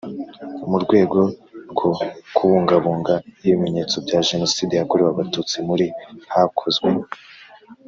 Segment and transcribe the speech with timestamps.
[0.69, 1.17] Mu rwego
[1.71, 1.89] rwo
[2.35, 3.13] kubungabunga
[3.47, 5.85] ibimenyetso bya Jenoside yakorewe Abatutsi muri
[6.33, 6.89] hakozwe